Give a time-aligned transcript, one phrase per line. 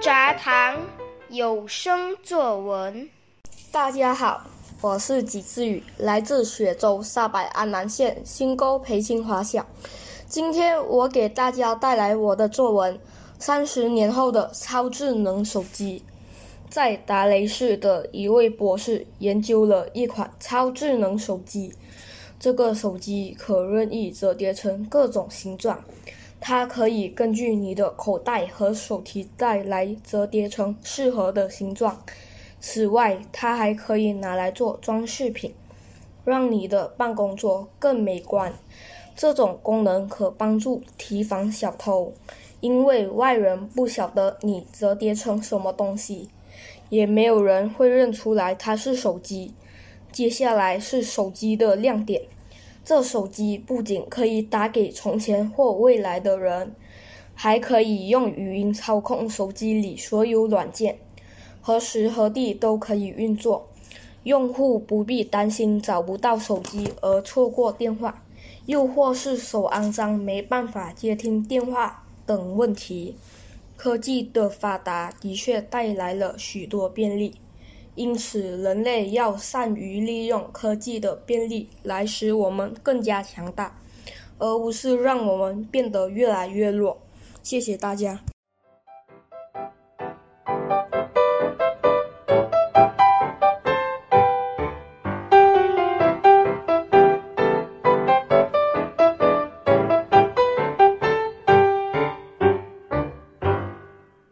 [0.00, 0.80] 炸糖
[1.28, 3.08] 有声作文。
[3.70, 4.44] 大家好，
[4.80, 9.64] 我是纪志宇，来自雪州沙白安南县新沟培青华小。
[10.26, 12.94] 今天我给大家带来我的作文
[13.38, 16.02] 《三十年后的超智能手机》。
[16.68, 21.72] 在达雷市的一位博士研究了一款超智能手机，
[22.40, 25.84] 这个手机可任意折叠成各种形状。
[26.46, 32.04] 它可以根据你的口袋和手提袋来折叠成适合的形状。
[32.60, 35.54] 此外，它还可以拿来做装饰品，
[36.22, 38.52] 让你的办公桌更美观。
[39.16, 42.12] 这种功能可帮助提防小偷，
[42.60, 46.28] 因为外人不晓得你折叠成什么东西，
[46.90, 49.54] 也没有人会认出来它是手机。
[50.12, 52.20] 接下来是手机的亮点。
[52.84, 56.74] 这手机不仅可以打给从前或未来的人，
[57.34, 60.98] 还可以用语音操控手机里所有软件，
[61.62, 63.66] 何时何地都可以运作。
[64.24, 68.22] 用户不必担心找不到手机而错过电话，
[68.66, 73.16] 又或是手肮脏没办法接听电话等问题。
[73.76, 77.34] 科技的发达的确带来了许多便利。
[77.94, 83.78] 因此，人类要善于利用科技的便利来使我们更加强大，
[84.38, 86.98] 而不是让我们变得越来越弱。
[87.42, 88.20] 谢谢大家。